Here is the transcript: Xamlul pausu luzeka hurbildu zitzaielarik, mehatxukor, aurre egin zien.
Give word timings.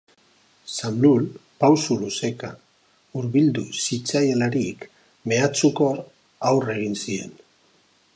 Xamlul 0.75 1.25
pausu 1.63 1.97
luzeka 2.03 2.49
hurbildu 3.13 3.65
zitzaielarik, 3.83 4.89
mehatxukor, 5.33 6.01
aurre 6.53 6.75
egin 6.81 6.99
zien. 7.05 7.37